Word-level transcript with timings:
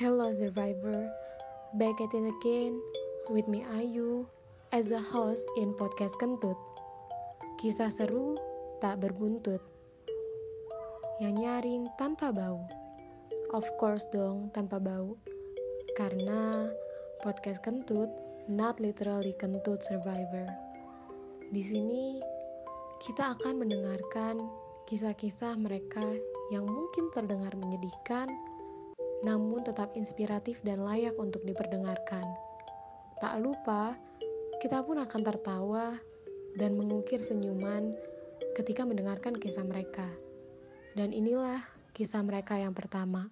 Hello 0.00 0.32
survivor, 0.32 1.12
back 1.76 2.00
at 2.00 2.08
it 2.16 2.24
again 2.24 2.80
with 3.28 3.44
me 3.44 3.68
Ayu 3.76 4.24
as 4.72 4.96
a 4.96 5.02
host 5.12 5.44
in 5.60 5.76
podcast 5.76 6.16
Kentut. 6.16 6.56
Kisah 7.60 7.92
seru 7.92 8.32
tak 8.80 9.04
berbuntut. 9.04 9.60
Yang 11.20 11.34
nyaring 11.44 11.84
tanpa 12.00 12.32
bau. 12.32 12.64
Of 13.52 13.68
course 13.76 14.08
dong 14.08 14.48
tanpa 14.56 14.80
bau. 14.80 15.20
Karena 15.92 16.72
podcast 17.20 17.60
Kentut 17.60 18.08
not 18.48 18.80
literally 18.80 19.36
kentut 19.36 19.84
survivor. 19.84 20.48
Di 21.52 21.60
sini 21.60 22.16
kita 23.04 23.36
akan 23.36 23.68
mendengarkan 23.68 24.48
kisah-kisah 24.88 25.60
mereka 25.60 26.08
yang 26.48 26.64
mungkin 26.64 27.12
terdengar 27.12 27.52
menyedihkan 27.52 28.32
namun 29.20 29.60
tetap 29.60 29.92
inspiratif 29.96 30.60
dan 30.64 30.80
layak 30.80 31.16
untuk 31.20 31.44
diperdengarkan. 31.44 32.24
Tak 33.20 33.36
lupa, 33.40 33.96
kita 34.64 34.80
pun 34.80 35.00
akan 35.00 35.20
tertawa 35.24 35.96
dan 36.56 36.76
mengukir 36.76 37.20
senyuman 37.20 37.92
ketika 38.56 38.88
mendengarkan 38.88 39.36
kisah 39.36 39.64
mereka. 39.64 40.08
Dan 40.96 41.12
inilah 41.12 41.60
kisah 41.92 42.24
mereka 42.24 42.56
yang 42.56 42.72
pertama. 42.72 43.28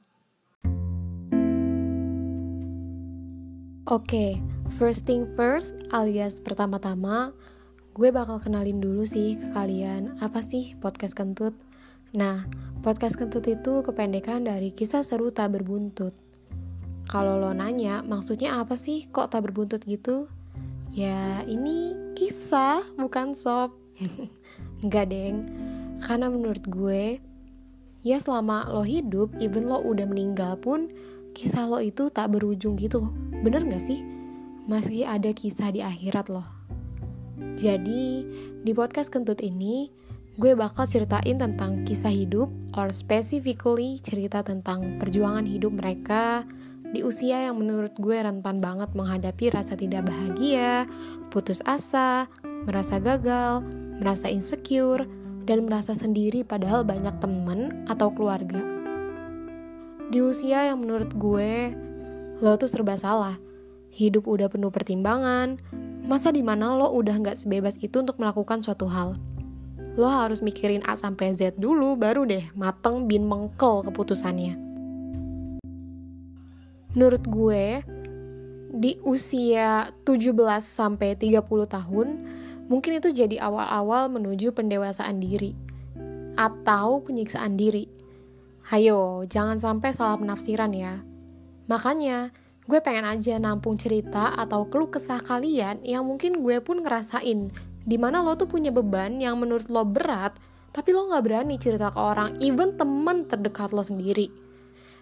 Oke, 3.89 4.05
okay, 4.05 4.31
first 4.77 5.09
thing 5.09 5.25
first 5.33 5.73
alias 5.97 6.37
pertama-tama, 6.45 7.33
gue 7.97 8.13
bakal 8.13 8.37
kenalin 8.37 8.85
dulu 8.85 9.09
sih 9.09 9.41
ke 9.41 9.49
kalian 9.57 10.21
apa 10.21 10.45
sih 10.45 10.77
podcast 10.77 11.17
kentut. 11.17 11.57
Nah, 12.15 12.49
Podcast 12.79 13.19
kentut 13.19 13.43
itu 13.51 13.83
kependekan 13.83 14.47
dari 14.47 14.71
kisah 14.71 15.03
seru 15.03 15.35
tak 15.35 15.59
berbuntut. 15.59 16.15
Kalau 17.11 17.35
lo 17.35 17.51
nanya, 17.51 18.07
maksudnya 18.07 18.55
apa 18.63 18.79
sih 18.79 19.11
kok 19.11 19.35
tak 19.35 19.51
berbuntut 19.51 19.83
gitu? 19.83 20.31
Ya, 20.95 21.43
ini 21.43 21.93
kisah, 22.15 22.87
bukan 22.95 23.35
sop. 23.35 23.75
Enggak, 24.87 25.11
deng. 25.11 25.51
Karena 25.99 26.31
menurut 26.31 26.63
gue, 26.71 27.19
ya 28.07 28.17
selama 28.23 28.71
lo 28.71 28.87
hidup, 28.87 29.35
even 29.43 29.67
lo 29.67 29.83
udah 29.83 30.07
meninggal 30.07 30.55
pun, 30.55 30.95
kisah 31.35 31.67
lo 31.67 31.83
itu 31.83 32.15
tak 32.15 32.31
berujung 32.31 32.79
gitu. 32.79 33.11
Bener 33.43 33.67
gak 33.67 33.83
sih? 33.83 34.07
Masih 34.71 35.03
ada 35.03 35.35
kisah 35.35 35.75
di 35.75 35.83
akhirat 35.83 36.31
loh. 36.31 36.47
Jadi, 37.59 38.23
di 38.63 38.71
podcast 38.71 39.11
kentut 39.11 39.43
ini, 39.43 39.91
gue 40.39 40.55
bakal 40.55 40.87
ceritain 40.87 41.35
tentang 41.35 41.83
kisah 41.83 42.15
hidup 42.15 42.47
or 42.79 42.95
specifically 42.95 43.99
cerita 43.99 44.47
tentang 44.47 45.03
perjuangan 45.03 45.43
hidup 45.43 45.75
mereka 45.75 46.47
di 46.95 47.03
usia 47.03 47.51
yang 47.51 47.59
menurut 47.59 47.91
gue 47.99 48.15
rentan 48.15 48.63
banget 48.63 48.87
menghadapi 48.95 49.51
rasa 49.51 49.75
tidak 49.75 50.07
bahagia, 50.07 50.87
putus 51.35 51.59
asa, 51.67 52.31
merasa 52.65 53.03
gagal, 53.03 53.67
merasa 53.99 54.31
insecure, 54.31 55.11
dan 55.43 55.67
merasa 55.67 55.99
sendiri 55.99 56.47
padahal 56.47 56.87
banyak 56.87 57.19
temen 57.19 57.85
atau 57.91 58.09
keluarga. 58.15 58.63
Di 60.09 60.23
usia 60.23 60.71
yang 60.71 60.81
menurut 60.81 61.13
gue, 61.19 61.75
lo 62.39 62.57
tuh 62.57 62.71
serba 62.71 62.97
salah. 62.97 63.37
Hidup 63.93 64.25
udah 64.25 64.49
penuh 64.49 64.71
pertimbangan, 64.73 65.61
masa 66.07 66.31
di 66.33 66.41
mana 66.47 66.73
lo 66.73 66.89
udah 66.95 67.21
gak 67.21 67.37
sebebas 67.43 67.77
itu 67.83 68.01
untuk 68.01 68.17
melakukan 68.17 68.65
suatu 68.65 68.89
hal 68.89 69.19
lo 69.99 70.07
harus 70.07 70.39
mikirin 70.39 70.87
A 70.87 70.95
sampai 70.95 71.35
Z 71.35 71.59
dulu 71.59 71.99
baru 71.99 72.23
deh 72.23 72.47
mateng 72.55 73.11
bin 73.11 73.27
mengkel 73.27 73.83
keputusannya. 73.83 74.55
Menurut 76.95 77.27
gue, 77.27 77.83
di 78.71 78.95
usia 79.03 79.91
17 80.07 80.39
sampai 80.63 81.19
30 81.19 81.43
tahun, 81.67 82.07
mungkin 82.71 83.03
itu 83.03 83.11
jadi 83.11 83.43
awal-awal 83.43 84.07
menuju 84.07 84.55
pendewasaan 84.55 85.19
diri 85.19 85.59
atau 86.39 87.03
penyiksaan 87.03 87.59
diri. 87.59 87.91
Hayo, 88.71 89.27
jangan 89.27 89.59
sampai 89.59 89.91
salah 89.91 90.15
penafsiran 90.15 90.71
ya. 90.71 91.03
Makanya, 91.67 92.31
gue 92.71 92.79
pengen 92.79 93.03
aja 93.03 93.41
nampung 93.43 93.75
cerita 93.75 94.31
atau 94.39 94.71
keluh 94.71 94.95
kesah 94.95 95.19
kalian 95.19 95.83
yang 95.83 96.07
mungkin 96.07 96.39
gue 96.47 96.63
pun 96.63 96.87
ngerasain 96.87 97.51
di 97.89 97.97
mana 97.97 98.21
lo 98.21 98.37
tuh 98.37 98.45
punya 98.45 98.69
beban 98.69 99.17
yang 99.17 99.41
menurut 99.41 99.73
lo 99.73 99.89
berat 99.89 100.37
tapi 100.77 100.93
lo 100.93 101.09
gak 101.09 101.25
berani 101.25 101.57
cerita 101.57 101.89
ke 101.89 101.97
orang 101.97 102.37
even 102.45 102.77
temen 102.77 103.25
terdekat 103.25 103.73
lo 103.73 103.81
sendiri. 103.81 104.29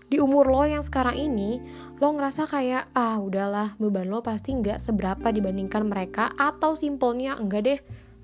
Di 0.07 0.23
umur 0.23 0.47
lo 0.47 0.63
yang 0.63 0.87
sekarang 0.87 1.19
ini 1.19 1.59
lo 1.99 2.15
ngerasa 2.15 2.47
kayak 2.47 2.95
ah 2.95 3.19
udahlah 3.19 3.75
beban 3.83 4.07
lo 4.07 4.23
pasti 4.23 4.55
nggak 4.55 4.79
seberapa 4.79 5.35
dibandingkan 5.35 5.83
mereka 5.83 6.31
atau 6.39 6.79
simpelnya 6.79 7.35
enggak 7.35 7.63
deh 7.67 7.81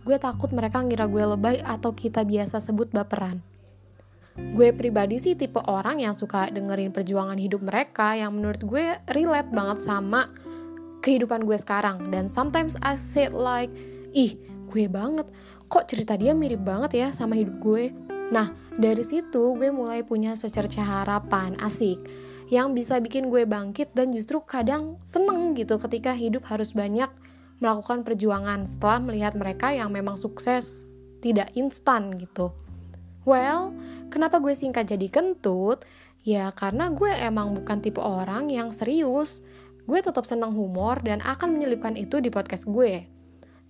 gue 0.07 0.17
takut 0.19 0.55
mereka 0.55 0.79
ngira 0.83 1.11
gue 1.11 1.25
lebay 1.27 1.57
atau 1.59 1.91
kita 1.91 2.23
biasa 2.23 2.63
sebut 2.63 2.95
baperan. 2.95 3.43
Gue 4.33 4.71
pribadi 4.73 5.19
sih 5.19 5.35
tipe 5.35 5.59
orang 5.67 6.01
yang 6.01 6.15
suka 6.15 6.49
dengerin 6.49 6.95
perjuangan 6.95 7.37
hidup 7.37 7.67
mereka 7.67 8.15
yang 8.15 8.33
menurut 8.33 8.63
gue 8.63 8.97
relate 9.11 9.51
banget 9.51 9.83
sama 9.83 10.31
kehidupan 11.03 11.45
gue 11.45 11.59
sekarang. 11.59 12.15
Dan 12.15 12.31
sometimes 12.31 12.79
I 12.81 12.95
said 12.95 13.35
like 13.35 13.69
ih 14.15 14.39
gue 14.73 14.89
banget 14.89 15.29
kok 15.69 15.85
cerita 15.85 16.17
dia 16.17 16.33
mirip 16.33 16.65
banget 16.65 16.91
ya 16.97 17.09
sama 17.13 17.37
hidup 17.37 17.61
gue 17.61 17.93
nah 18.33 18.57
dari 18.81 19.05
situ 19.05 19.53
gue 19.61 19.69
mulai 19.69 20.01
punya 20.01 20.33
secerca 20.33 20.81
harapan 20.81 21.53
asik 21.61 22.01
yang 22.49 22.73
bisa 22.73 22.97
bikin 23.01 23.29
gue 23.29 23.45
bangkit 23.45 23.93
dan 23.93 24.13
justru 24.17 24.41
kadang 24.41 24.97
seneng 25.05 25.53
gitu 25.53 25.77
ketika 25.77 26.17
hidup 26.17 26.49
harus 26.49 26.73
banyak 26.73 27.09
melakukan 27.61 28.03
perjuangan 28.03 28.65
setelah 28.65 28.99
melihat 29.05 29.37
mereka 29.37 29.71
yang 29.77 29.93
memang 29.93 30.17
sukses 30.17 30.89
tidak 31.21 31.53
instan 31.53 32.17
gitu 32.17 32.51
Well, 33.23 33.71
kenapa 34.11 34.43
gue 34.43 34.51
singkat 34.51 34.91
jadi 34.91 35.07
kentut? 35.07 35.87
Ya 36.27 36.51
karena 36.51 36.91
gue 36.91 37.11
emang 37.11 37.55
bukan 37.55 37.79
tipe 37.79 38.03
orang 38.03 38.51
yang 38.51 38.75
serius. 38.75 39.47
Gue 39.87 40.03
tetap 40.03 40.27
senang 40.27 40.55
humor 40.55 40.99
dan 41.07 41.23
akan 41.23 41.55
menyelipkan 41.59 41.95
itu 41.95 42.19
di 42.19 42.31
podcast 42.35 42.67
gue. 42.67 43.07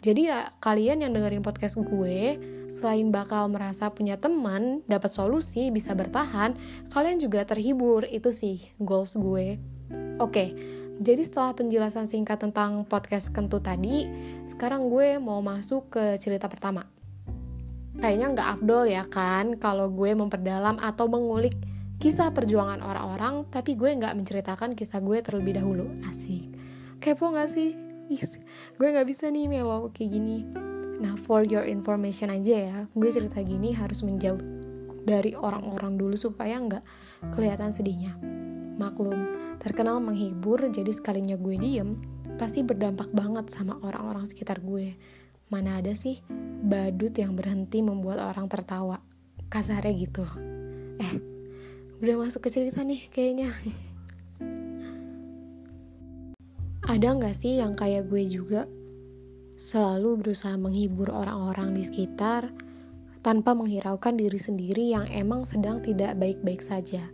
Jadi 0.02 0.26
ya 0.26 0.50
kalian 0.58 1.06
yang 1.06 1.14
dengerin 1.14 1.46
podcast 1.46 1.78
gue, 1.78 2.34
selain 2.74 3.14
bakal 3.14 3.46
merasa 3.46 3.86
punya 3.86 4.18
teman, 4.18 4.82
dapat 4.90 5.14
solusi, 5.14 5.70
bisa 5.70 5.94
bertahan, 5.94 6.58
kalian 6.90 7.22
juga 7.22 7.46
terhibur. 7.46 8.02
Itu 8.10 8.34
sih 8.34 8.74
goals 8.82 9.14
gue. 9.14 9.62
Oke, 10.18 10.58
jadi 10.98 11.22
setelah 11.22 11.54
penjelasan 11.54 12.10
singkat 12.10 12.42
tentang 12.42 12.82
podcast 12.82 13.30
kentut 13.30 13.62
tadi, 13.62 14.10
sekarang 14.50 14.90
gue 14.90 15.22
mau 15.22 15.38
masuk 15.38 15.94
ke 15.94 16.18
cerita 16.18 16.50
pertama. 16.50 16.82
Kayaknya 18.02 18.26
nggak 18.34 18.48
afdol 18.58 18.84
ya 18.90 19.06
kan 19.06 19.54
kalau 19.54 19.86
gue 19.86 20.10
memperdalam 20.18 20.82
atau 20.82 21.06
mengulik 21.06 21.54
kisah 22.02 22.34
perjuangan 22.34 22.82
orang-orang, 22.82 23.46
tapi 23.54 23.78
gue 23.78 23.94
nggak 23.94 24.18
menceritakan 24.18 24.74
kisah 24.74 24.98
gue 24.98 25.22
terlebih 25.22 25.62
dahulu. 25.62 25.86
Asik. 26.10 26.50
Kepo 26.98 27.30
gak 27.30 27.54
sih? 27.54 27.91
Gue 28.78 28.88
nggak 28.88 29.08
bisa 29.08 29.28
nih 29.28 29.46
melo 29.50 29.90
kayak 29.94 30.10
gini. 30.18 30.46
Nah 31.02 31.18
for 31.18 31.42
your 31.46 31.66
information 31.66 32.30
aja 32.30 32.54
ya 32.56 32.78
gue 32.90 33.08
cerita 33.10 33.42
gini 33.42 33.74
harus 33.74 34.02
menjauh 34.06 34.38
dari 35.02 35.34
orang-orang 35.34 35.98
dulu 35.98 36.14
supaya 36.14 36.58
nggak 36.58 36.84
kelihatan 37.34 37.74
sedihnya. 37.74 38.14
Maklum 38.78 39.38
terkenal 39.58 40.02
menghibur 40.02 40.62
jadi 40.70 40.90
sekalinya 40.90 41.38
gue 41.38 41.58
diem 41.58 41.98
pasti 42.40 42.64
berdampak 42.64 43.12
banget 43.12 43.50
sama 43.52 43.78
orang-orang 43.82 44.26
sekitar 44.26 44.62
gue. 44.62 44.96
Mana 45.52 45.78
ada 45.78 45.92
sih 45.92 46.24
badut 46.64 47.12
yang 47.18 47.36
berhenti 47.36 47.84
membuat 47.84 48.22
orang 48.22 48.48
tertawa? 48.48 48.98
Kasarnya 49.52 49.92
gitu. 49.92 50.24
Eh 50.96 51.32
udah 52.02 52.18
masuk 52.18 52.50
ke 52.50 52.50
cerita 52.50 52.82
nih 52.82 53.06
kayaknya 53.14 53.54
Ada 56.92 57.16
nggak 57.16 57.32
sih 57.32 57.56
yang 57.56 57.72
kayak 57.72 58.12
gue 58.12 58.20
juga 58.28 58.68
selalu 59.56 60.20
berusaha 60.20 60.52
menghibur 60.60 61.08
orang-orang 61.08 61.72
di 61.72 61.88
sekitar 61.88 62.52
tanpa 63.24 63.56
menghiraukan 63.56 64.12
diri 64.12 64.36
sendiri 64.36 64.92
yang 64.92 65.08
emang 65.08 65.48
sedang 65.48 65.80
tidak 65.80 66.20
baik-baik 66.20 66.60
saja? 66.60 67.08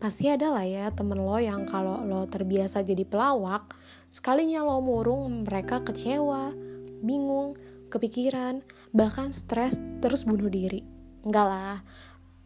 Pasti 0.00 0.32
ada 0.32 0.48
lah 0.48 0.64
ya 0.64 0.88
temen 0.96 1.20
lo 1.20 1.36
yang 1.36 1.68
kalau 1.68 2.00
lo 2.08 2.24
terbiasa 2.24 2.80
jadi 2.80 3.04
pelawak, 3.04 3.68
sekalinya 4.08 4.64
lo 4.64 4.80
murung 4.80 5.44
mereka 5.44 5.84
kecewa, 5.84 6.56
bingung, 7.04 7.60
kepikiran, 7.92 8.64
bahkan 8.96 9.28
stres 9.36 9.76
terus 10.00 10.24
bunuh 10.24 10.48
diri. 10.48 10.80
Enggak 11.20 11.46
lah, 11.52 11.76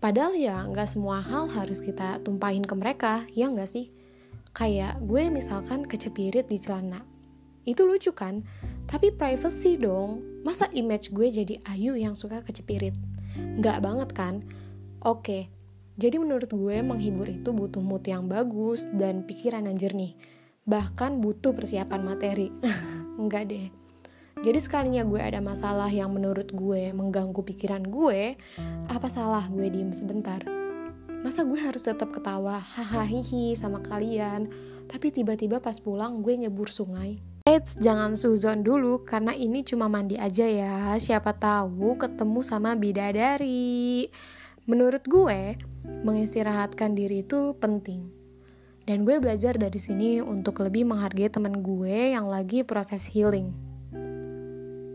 padahal 0.03 0.35
ya 0.35 0.67
nggak 0.67 0.99
semua 0.99 1.23
hal 1.23 1.47
harus 1.55 1.79
kita 1.79 2.19
tumpahin 2.27 2.67
ke 2.67 2.75
mereka, 2.75 3.23
ya 3.39 3.47
nggak 3.47 3.71
sih? 3.71 3.94
Kayak 4.55 5.03
gue 5.03 5.35
misalkan 5.35 5.83
kecepirit 5.83 6.47
di 6.47 6.63
celana. 6.63 7.03
Itu 7.67 7.91
lucu 7.91 8.15
kan? 8.15 8.47
Tapi 8.87 9.11
privacy 9.11 9.75
dong. 9.75 10.23
Masa 10.47 10.71
image 10.71 11.11
gue 11.11 11.27
jadi 11.27 11.59
Ayu 11.67 11.99
yang 11.99 12.15
suka 12.15 12.39
kecepirit? 12.47 12.95
Nggak 13.35 13.83
banget 13.83 14.11
kan? 14.15 14.35
Oke, 15.03 15.51
Jadi 15.95 16.19
menurut 16.19 16.51
gue 16.51 16.83
menghibur 16.83 17.31
itu 17.31 17.55
butuh 17.55 17.79
mood 17.79 18.03
yang 18.03 18.27
bagus 18.27 18.91
dan 18.99 19.23
pikiran 19.23 19.63
yang 19.71 19.79
jernih. 19.79 20.19
Bahkan 20.67 21.23
butuh 21.23 21.55
persiapan 21.55 22.03
materi. 22.03 22.51
Enggak 23.23 23.47
deh. 23.47 23.71
Jadi 24.43 24.59
sekalinya 24.59 25.07
gue 25.07 25.23
ada 25.23 25.39
masalah 25.39 25.87
yang 25.87 26.11
menurut 26.11 26.51
gue 26.51 26.91
mengganggu 26.91 27.39
pikiran 27.47 27.87
gue, 27.87 28.35
apa 28.91 29.07
salah 29.07 29.47
gue 29.47 29.71
diem 29.71 29.95
sebentar? 29.95 30.43
Masa 31.25 31.41
gue 31.41 31.57
harus 31.57 31.81
tetap 31.81 32.13
ketawa 32.13 32.61
hahaha 32.61 33.09
sama 33.57 33.81
kalian, 33.81 34.45
tapi 34.93 35.09
tiba-tiba 35.09 35.57
pas 35.57 35.81
pulang 35.81 36.21
gue 36.21 36.37
nyebur 36.37 36.69
sungai? 36.69 37.17
Eits, 37.49 37.81
jangan 37.81 38.13
suzon 38.13 38.61
dulu 38.61 39.09
karena 39.09 39.33
ini 39.33 39.65
cuma 39.65 39.89
mandi 39.89 40.21
aja 40.21 40.45
ya. 40.45 40.93
Siapa 41.01 41.33
tahu 41.33 41.97
ketemu 41.97 42.45
sama 42.45 42.77
bidadari. 42.77 44.13
Menurut 44.69 45.01
gue, 45.09 45.57
mengistirahatkan 46.05 46.93
diri 46.93 47.25
itu 47.25 47.57
penting. 47.57 48.05
Dan 48.85 49.09
gue 49.09 49.17
belajar 49.17 49.57
dari 49.57 49.81
sini 49.81 50.21
untuk 50.21 50.61
lebih 50.61 50.85
menghargai 50.85 51.33
temen 51.33 51.65
gue 51.65 52.13
yang 52.13 52.29
lagi 52.29 52.69
proses 52.69 53.09
healing. 53.09 53.49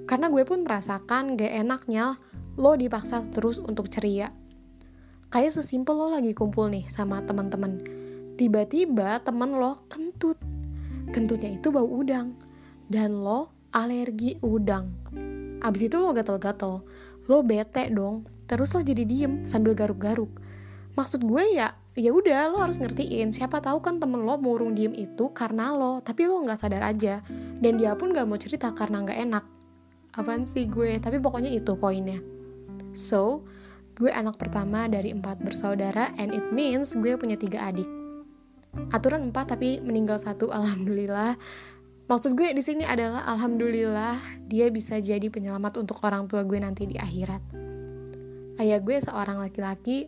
Karena 0.05 0.29
gue 0.29 0.45
pun 0.45 0.61
merasakan 0.61 1.41
gak 1.41 1.57
enaknya 1.57 2.21
lo 2.53 2.77
dipaksa 2.77 3.25
terus 3.33 3.57
untuk 3.57 3.89
ceria. 3.89 4.29
Kayak 5.29 5.61
sesimpel 5.61 5.93
lo 5.93 6.09
lagi 6.09 6.33
kumpul 6.33 6.73
nih 6.73 6.89
sama 6.89 7.21
teman-teman. 7.21 7.77
Tiba-tiba 8.33 9.21
temen 9.21 9.61
lo 9.61 9.77
kentut. 9.85 10.41
Kentutnya 11.13 11.53
itu 11.53 11.69
bau 11.69 11.85
udang. 11.85 12.33
Dan 12.89 13.21
lo 13.21 13.53
alergi 13.69 14.41
udang. 14.41 14.89
Abis 15.61 15.85
itu 15.85 16.01
lo 16.01 16.17
gatel-gatel. 16.17 16.81
Lo 17.29 17.45
bete 17.45 17.93
dong. 17.93 18.25
Terus 18.49 18.73
lo 18.73 18.81
jadi 18.81 19.05
diem 19.05 19.45
sambil 19.45 19.77
garuk-garuk. 19.77 20.33
Maksud 20.97 21.21
gue 21.21 21.53
ya 21.53 21.77
ya 21.93 22.09
udah 22.09 22.49
lo 22.49 22.65
harus 22.65 22.81
ngertiin. 22.81 23.29
Siapa 23.29 23.61
tahu 23.61 23.85
kan 23.85 24.01
temen 24.01 24.25
lo 24.25 24.33
murung 24.41 24.73
diem 24.73 24.97
itu 24.97 25.29
karena 25.29 25.77
lo. 25.77 26.01
Tapi 26.01 26.25
lo 26.25 26.41
nggak 26.41 26.57
sadar 26.57 26.89
aja. 26.89 27.21
Dan 27.61 27.77
dia 27.77 27.93
pun 27.93 28.17
nggak 28.17 28.25
mau 28.25 28.41
cerita 28.41 28.73
karena 28.73 29.05
nggak 29.05 29.19
enak. 29.29 29.45
Apaan 30.17 30.49
sih 30.49 30.65
gue? 30.65 30.97
Tapi 30.97 31.21
pokoknya 31.21 31.53
itu 31.53 31.77
poinnya. 31.77 32.17
So 32.97 33.45
gue 33.99 34.07
anak 34.07 34.39
pertama 34.39 34.87
dari 34.87 35.11
empat 35.11 35.43
bersaudara 35.43 36.15
and 36.15 36.31
it 36.31 36.47
means 36.55 36.95
gue 36.95 37.19
punya 37.19 37.35
tiga 37.35 37.67
adik. 37.67 37.85
Aturan 38.95 39.27
empat 39.27 39.59
tapi 39.59 39.83
meninggal 39.83 40.15
satu 40.23 40.47
alhamdulillah. 40.57 41.35
Maksud 42.07 42.33
gue 42.33 42.55
di 42.55 42.63
sini 42.63 42.87
adalah 42.87 43.27
alhamdulillah 43.27 44.47
dia 44.47 44.71
bisa 44.71 44.97
jadi 44.97 45.27
penyelamat 45.27 45.83
untuk 45.83 45.99
orang 46.01 46.25
tua 46.31 46.47
gue 46.47 46.57
nanti 46.57 46.87
di 46.87 46.95
akhirat. 46.95 47.43
Ayah 48.57 48.79
gue 48.79 48.97
seorang 49.03 49.43
laki-laki. 49.43 50.07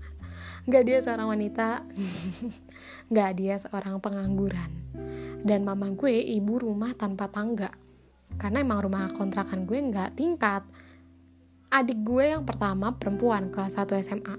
Nggak 0.68 0.82
dia 0.86 0.98
seorang 1.00 1.32
wanita. 1.32 1.82
Nggak 3.10 3.30
dia 3.40 3.54
seorang 3.58 3.96
pengangguran. 3.98 4.70
Dan 5.42 5.64
mama 5.64 5.88
gue 5.96 6.12
ibu 6.12 6.60
rumah 6.60 6.92
tanpa 6.94 7.32
tangga. 7.32 7.72
Karena 8.36 8.60
emang 8.60 8.84
rumah 8.84 9.10
kontrakan 9.12 9.66
gue 9.68 9.76
nggak 9.76 10.16
tingkat 10.16 10.62
adik 11.72 12.04
gue 12.04 12.36
yang 12.36 12.44
pertama 12.44 12.92
perempuan 13.00 13.48
kelas 13.48 13.80
1 13.80 13.88
SMA 14.04 14.36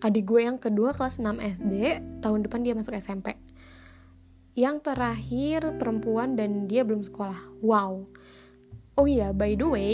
adik 0.00 0.24
gue 0.24 0.40
yang 0.48 0.56
kedua 0.56 0.96
kelas 0.96 1.20
6 1.20 1.36
SD 1.60 1.74
tahun 2.24 2.48
depan 2.48 2.64
dia 2.64 2.72
masuk 2.72 2.96
SMP 2.96 3.36
yang 4.56 4.80
terakhir 4.80 5.76
perempuan 5.82 6.38
dan 6.38 6.70
dia 6.70 6.86
belum 6.86 7.02
sekolah. 7.02 7.58
Wow. 7.58 8.06
Oh 8.94 9.06
iya 9.10 9.34
by 9.34 9.58
the 9.58 9.66
way 9.66 9.92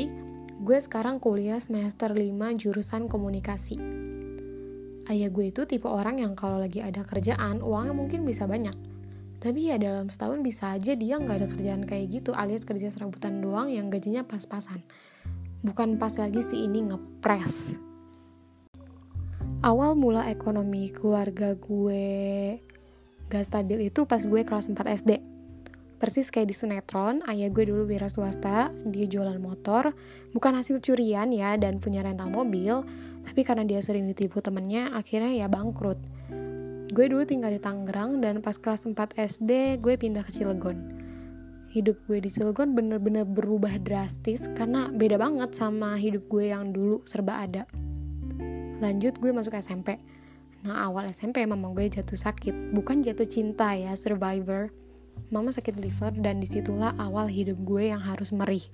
gue 0.61 0.79
sekarang 0.79 1.17
kuliah 1.17 1.56
semester 1.56 2.12
5 2.12 2.31
jurusan 2.61 3.09
komunikasi. 3.09 3.81
Ayah 5.09 5.33
gue 5.33 5.50
itu 5.50 5.65
tipe 5.65 5.88
orang 5.88 6.21
yang 6.21 6.37
kalau 6.37 6.61
lagi 6.61 6.85
ada 6.85 7.03
kerjaan 7.03 7.65
uangnya 7.65 7.97
mungkin 7.97 8.23
bisa 8.23 8.44
banyak. 8.44 8.76
Tapi 9.41 9.73
ya 9.73 9.81
dalam 9.81 10.12
setahun 10.12 10.44
bisa 10.44 10.76
aja 10.76 10.93
dia 10.93 11.17
nggak 11.17 11.37
ada 11.41 11.49
kerjaan 11.49 11.83
kayak 11.88 12.21
gitu 12.21 12.37
alias 12.37 12.69
kerja 12.69 12.93
serabutan 12.93 13.41
doang 13.41 13.73
yang 13.73 13.88
gajinya 13.88 14.23
pas-pasan 14.29 14.85
bukan 15.61 16.01
pas 16.01 16.12
lagi 16.17 16.41
si 16.45 16.65
ini 16.65 16.89
ngepres 16.89 17.77
awal 19.61 19.93
mula 19.93 20.29
ekonomi 20.33 20.89
keluarga 20.89 21.53
gue 21.53 22.57
gak 23.31 23.47
stabil 23.47 23.93
itu 23.93 24.09
pas 24.09 24.21
gue 24.21 24.43
kelas 24.43 24.67
4 24.67 25.07
SD. 25.07 25.23
Persis 26.01 26.33
kayak 26.33 26.49
di 26.49 26.57
sinetron, 26.57 27.21
ayah 27.29 27.53
gue 27.53 27.69
dulu 27.69 27.85
wira 27.87 28.09
swasta, 28.09 28.73
dia 28.89 29.05
jualan 29.05 29.37
motor, 29.37 29.93
bukan 30.33 30.57
hasil 30.57 30.81
curian 30.81 31.29
ya 31.29 31.61
dan 31.61 31.77
punya 31.77 32.01
rental 32.01 32.33
mobil, 32.33 32.83
tapi 33.23 33.45
karena 33.45 33.69
dia 33.69 33.85
sering 33.85 34.09
ditipu 34.09 34.41
temennya, 34.41 34.97
akhirnya 34.97 35.45
ya 35.45 35.47
bangkrut. 35.47 36.01
Gue 36.91 37.07
dulu 37.07 37.23
tinggal 37.23 37.55
di 37.55 37.61
Tangerang 37.61 38.19
dan 38.25 38.41
pas 38.41 38.57
kelas 38.57 38.89
4 38.89 38.97
SD 39.15 39.79
gue 39.79 39.95
pindah 40.01 40.25
ke 40.25 40.33
Cilegon. 40.33 41.00
Hidup 41.70 42.02
gue 42.11 42.19
di 42.19 42.26
Cilegon 42.26 42.75
bener-bener 42.75 43.22
berubah 43.22 43.78
drastis 43.78 44.50
karena 44.58 44.90
beda 44.90 45.14
banget 45.22 45.55
sama 45.55 45.94
hidup 45.94 46.26
gue 46.26 46.50
yang 46.50 46.75
dulu 46.75 46.99
serba 47.06 47.46
ada. 47.46 47.62
Lanjut 48.82 49.14
gue 49.22 49.31
masuk 49.31 49.55
SMP 49.55 50.02
nah 50.61 50.84
awal 50.84 51.08
SMP 51.08 51.46
mama 51.46 51.70
gue 51.72 51.87
jatuh 51.87 52.19
sakit. 52.19 52.75
Bukan 52.75 53.06
jatuh 53.06 53.25
cinta 53.25 53.70
ya 53.78 53.94
survivor. 53.94 54.75
Mama 55.31 55.55
sakit 55.55 55.78
liver 55.78 56.11
dan 56.19 56.43
di 56.43 56.50
situlah 56.50 56.90
awal 56.99 57.31
hidup 57.31 57.56
gue 57.62 57.94
yang 57.94 58.02
harus 58.02 58.34
merih. 58.34 58.66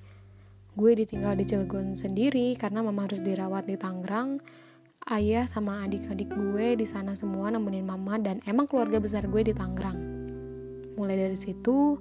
Gue 0.72 0.96
ditinggal 0.96 1.37
di 1.37 1.44
Cilegon 1.44 2.00
sendiri 2.00 2.56
karena 2.56 2.81
mama 2.81 3.04
harus 3.04 3.20
dirawat 3.20 3.69
di 3.69 3.76
Tangerang. 3.76 4.40
Ayah 5.04 5.44
sama 5.44 5.84
adik-adik 5.84 6.32
gue 6.32 6.81
di 6.81 6.87
sana 6.88 7.12
semua 7.12 7.52
nemenin 7.52 7.84
mama 7.84 8.16
dan 8.16 8.40
emang 8.49 8.64
keluarga 8.64 8.99
besar 9.04 9.28
gue 9.28 9.44
di 9.44 9.52
Tangerang. 9.52 10.00
Mulai 10.96 11.28
dari 11.28 11.37
situ 11.37 12.00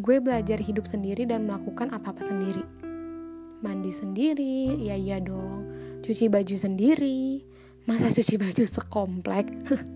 gue 0.00 0.16
belajar 0.18 0.56
hidup 0.56 0.88
sendiri 0.88 1.28
dan 1.28 1.44
melakukan 1.44 1.92
apa-apa 1.92 2.24
sendiri. 2.24 2.64
Mandi 3.60 3.92
sendiri 3.92 4.80
ya 4.80 4.96
iya 4.96 5.20
dong. 5.20 5.68
Cuci 6.00 6.32
baju 6.32 6.56
sendiri. 6.56 7.44
Masa 7.84 8.08
cuci 8.08 8.40
baju 8.40 8.64
sekomplek? 8.64 9.52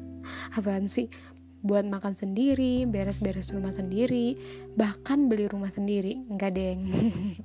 Apaan 0.57 0.93
sih? 0.93 1.09
Buat 1.65 1.89
makan 1.89 2.13
sendiri 2.13 2.85
beres-beres 2.85 3.49
rumah 3.49 3.73
sendiri 3.73 4.37
bahkan 4.77 5.33
beli 5.33 5.49
rumah 5.49 5.73
sendiri. 5.73 6.21
Enggak 6.29 6.61
deng. 6.61 6.85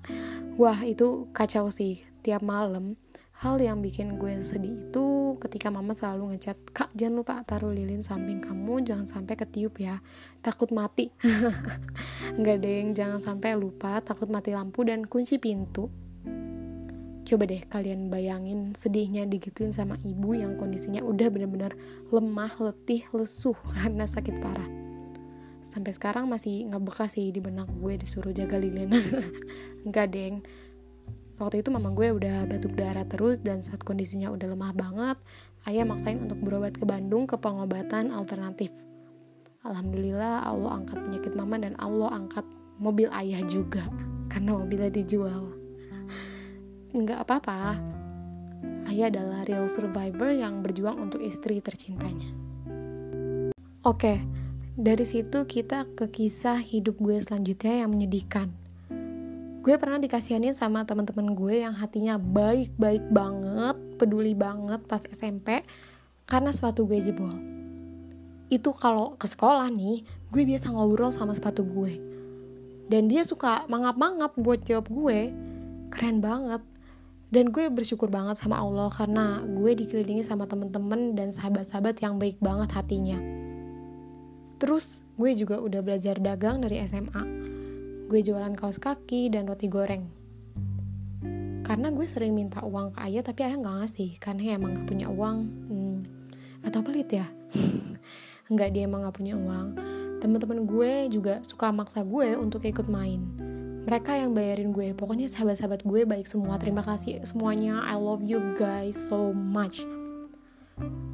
Wah 0.62 0.84
itu 0.84 1.32
kacau 1.32 1.72
sih. 1.72 2.04
Tiap 2.20 2.44
malam 2.44 3.00
hal 3.40 3.56
yang 3.56 3.80
bikin 3.80 4.20
gue 4.20 4.44
sedih 4.44 4.76
itu 4.76 5.40
ketika 5.40 5.72
mama 5.72 5.96
selalu 5.96 6.36
ngechat 6.36 6.60
kak 6.76 6.92
jangan 6.92 7.24
lupa 7.24 7.40
taruh 7.48 7.72
lilin 7.72 8.04
samping 8.04 8.44
kamu 8.44 8.84
jangan 8.84 9.08
sampai 9.08 9.40
ketiup 9.40 9.80
ya 9.80 10.04
takut 10.44 10.76
mati 10.76 11.08
enggak 12.38 12.60
deng 12.60 12.92
jangan 12.92 13.24
sampai 13.24 13.56
lupa 13.56 14.04
takut 14.04 14.28
mati 14.28 14.52
lampu 14.52 14.84
dan 14.84 15.08
kunci 15.08 15.40
pintu 15.40 15.88
Coba 17.30 17.46
deh 17.46 17.62
kalian 17.70 18.10
bayangin 18.10 18.74
sedihnya 18.74 19.30
digituin 19.30 19.70
sama 19.70 20.02
ibu 20.02 20.34
yang 20.34 20.58
kondisinya 20.58 21.06
udah 21.06 21.30
bener-bener 21.30 21.78
lemah, 22.10 22.58
letih, 22.58 23.06
lesuh 23.14 23.54
karena 23.78 24.10
sakit 24.10 24.42
parah. 24.42 24.66
Sampai 25.70 25.94
sekarang 25.94 26.26
masih 26.26 26.66
ngebekas 26.74 27.14
sih 27.14 27.30
di 27.30 27.38
benak 27.38 27.70
gue 27.70 28.02
disuruh 28.02 28.34
jaga 28.34 28.58
lilin. 28.58 28.90
Enggak 29.86 30.10
deng. 30.10 30.42
Waktu 31.40 31.64
itu 31.64 31.72
mama 31.72 31.96
gue 31.96 32.12
udah 32.12 32.44
batuk 32.52 32.76
darah 32.76 33.08
terus 33.08 33.40
dan 33.40 33.64
saat 33.64 33.80
kondisinya 33.88 34.28
udah 34.36 34.52
lemah 34.52 34.76
banget, 34.76 35.18
ayah 35.72 35.88
maksain 35.88 36.20
untuk 36.20 36.44
berobat 36.44 36.76
ke 36.76 36.84
Bandung 36.84 37.32
ke 37.32 37.40
pengobatan 37.40 38.12
alternatif. 38.12 38.76
Alhamdulillah 39.64 40.44
Allah 40.44 40.84
angkat 40.84 41.00
penyakit 41.00 41.34
mama 41.40 41.56
dan 41.56 41.80
Allah 41.80 42.12
angkat 42.12 42.44
mobil 42.76 43.08
ayah 43.16 43.40
juga 43.48 43.88
karena 44.28 44.56
mobilnya 44.56 44.92
dijual 44.92 45.56
nggak 46.92 47.24
apa-apa. 47.24 47.80
Ayah 48.90 49.08
adalah 49.08 49.46
real 49.46 49.70
survivor 49.70 50.34
yang 50.34 50.60
berjuang 50.66 50.98
untuk 50.98 51.22
istri 51.22 51.62
tercintanya. 51.62 52.28
Oke, 53.86 54.20
dari 54.76 55.06
situ 55.06 55.46
kita 55.46 55.88
ke 55.96 56.10
kisah 56.12 56.60
hidup 56.60 57.00
gue 57.00 57.22
selanjutnya 57.22 57.86
yang 57.86 57.94
menyedihkan. 57.94 58.52
Gue 59.60 59.76
pernah 59.76 60.00
dikasihanin 60.00 60.56
sama 60.56 60.88
teman-teman 60.88 61.36
gue 61.36 61.64
yang 61.68 61.76
hatinya 61.76 62.16
baik-baik 62.16 63.04
banget, 63.12 63.76
peduli 64.00 64.32
banget 64.34 64.80
pas 64.88 65.04
SMP 65.12 65.64
karena 66.26 66.56
sepatu 66.56 66.88
gue 66.88 67.00
jebol. 67.04 67.36
Itu 68.48 68.72
kalau 68.72 69.20
ke 69.20 69.28
sekolah 69.28 69.68
nih, 69.70 70.08
gue 70.32 70.44
biasa 70.48 70.72
ngobrol 70.72 71.12
sama 71.12 71.36
sepatu 71.36 71.62
gue. 71.68 72.00
Dan 72.90 73.12
dia 73.12 73.22
suka 73.28 73.68
mangap-mangap 73.70 74.34
buat 74.40 74.66
jawab 74.66 74.90
gue. 74.90 75.36
Keren 75.92 76.24
banget 76.24 76.64
dan 77.30 77.54
gue 77.54 77.70
bersyukur 77.70 78.10
banget 78.10 78.42
sama 78.42 78.58
Allah 78.58 78.90
karena 78.90 79.46
gue 79.46 79.72
dikelilingi 79.78 80.26
sama 80.26 80.50
temen-temen 80.50 81.14
dan 81.14 81.30
sahabat-sahabat 81.30 82.02
yang 82.02 82.18
baik 82.18 82.42
banget 82.42 82.74
hatinya 82.74 83.22
terus 84.58 85.06
gue 85.16 85.32
juga 85.38 85.62
udah 85.62 85.82
belajar 85.86 86.18
dagang 86.18 86.60
dari 86.66 86.82
SMA 86.90 87.24
gue 88.10 88.26
jualan 88.26 88.58
kaos 88.58 88.82
kaki 88.82 89.30
dan 89.30 89.46
roti 89.46 89.70
goreng. 89.70 90.10
Karena 91.62 91.94
gue 91.94 92.10
sering 92.10 92.34
minta 92.34 92.66
uang 92.66 92.98
ke 92.98 93.06
ayah 93.06 93.22
tapi 93.22 93.46
ayah 93.46 93.62
nggak 93.62 93.76
ngasih 93.86 94.12
karena 94.18 94.58
emang 94.58 94.74
gak 94.74 94.90
punya 94.90 95.06
uang. 95.06 95.38
Hmm, 95.70 95.98
atau 96.66 96.82
pelit 96.82 97.14
ya? 97.14 97.30
Nggak 98.50 98.70
dia 98.74 98.90
emang 98.90 99.06
nggak 99.06 99.14
punya 99.14 99.38
uang. 99.38 99.78
Teman-teman 100.26 100.66
gue 100.66 101.14
juga 101.14 101.38
suka 101.46 101.70
maksa 101.70 102.02
gue 102.02 102.34
untuk 102.34 102.66
ikut 102.66 102.90
main. 102.90 103.22
Mereka 103.86 104.26
yang 104.26 104.34
bayarin 104.34 104.74
gue 104.74 104.90
pokoknya 104.98 105.30
sahabat-sahabat 105.30 105.86
gue 105.86 106.02
baik 106.02 106.26
semua. 106.26 106.58
Terima 106.58 106.82
kasih 106.82 107.22
semuanya. 107.22 107.86
I 107.86 107.94
love 107.94 108.26
you 108.26 108.42
guys 108.58 108.98
so 108.98 109.30
much. 109.30 109.86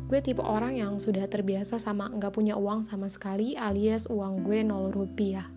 Gue 0.08 0.24
tipe 0.24 0.40
orang 0.40 0.80
yang 0.80 0.96
sudah 0.96 1.28
terbiasa 1.28 1.76
sama 1.76 2.08
nggak 2.08 2.32
punya 2.32 2.56
uang 2.56 2.88
sama 2.88 3.12
sekali 3.12 3.60
alias 3.60 4.08
uang 4.08 4.48
gue 4.48 4.64
nol 4.64 4.96
rupiah 4.96 5.52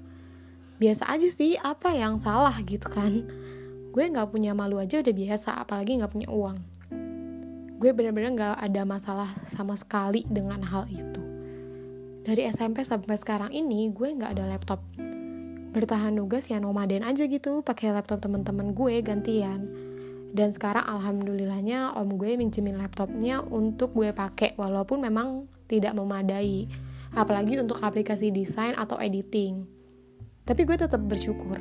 biasa 0.78 1.10
aja 1.10 1.26
sih 1.26 1.58
apa 1.58 1.90
yang 1.90 2.22
salah 2.22 2.54
gitu 2.62 2.86
kan. 2.86 3.26
Gue 3.90 4.06
nggak 4.06 4.30
punya 4.30 4.54
malu 4.54 4.78
aja 4.78 5.02
udah 5.02 5.10
biasa 5.10 5.58
apalagi 5.58 5.98
nggak 5.98 6.12
punya 6.14 6.30
uang. 6.30 6.58
Gue 7.82 7.90
bener-bener 7.90 8.30
nggak 8.38 8.56
ada 8.62 8.82
masalah 8.86 9.30
sama 9.50 9.74
sekali 9.74 10.22
dengan 10.30 10.62
hal 10.62 10.86
itu. 10.86 11.22
Dari 12.22 12.46
SMP 12.46 12.86
sampai 12.86 13.18
sekarang 13.18 13.50
ini 13.50 13.90
gue 13.90 14.06
nggak 14.06 14.38
ada 14.38 14.46
laptop. 14.46 14.78
Bertahan 15.74 16.14
nugas 16.14 16.46
ya 16.46 16.62
nomaden 16.62 17.02
aja 17.02 17.26
gitu 17.26 17.66
pakai 17.66 17.90
laptop 17.90 18.22
teman-teman 18.22 18.70
gue 18.70 19.02
gantian. 19.02 19.66
Dan 20.30 20.54
sekarang 20.54 20.86
alhamdulillahnya 20.86 21.98
om 21.98 22.14
gue 22.14 22.38
minjemin 22.38 22.78
laptopnya 22.78 23.42
untuk 23.42 23.98
gue 23.98 24.14
pakai 24.14 24.54
walaupun 24.54 25.02
memang 25.02 25.50
tidak 25.66 25.98
memadai. 25.98 26.70
Apalagi 27.18 27.58
untuk 27.58 27.82
aplikasi 27.82 28.30
desain 28.30 28.78
atau 28.78 29.00
editing 29.00 29.77
tapi 30.48 30.64
gue 30.64 30.80
tetap 30.80 31.04
bersyukur 31.04 31.60